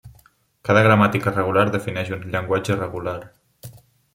Cada 0.69 0.81
gramàtica 0.87 1.33
regular 1.35 1.65
defineix 1.75 2.09
un 2.17 2.25
llenguatge 2.37 2.79
regular. 2.81 3.17